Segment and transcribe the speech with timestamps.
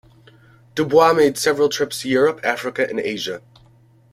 [0.73, 3.39] Du Bois made several trips to Europe, Africa and Asia.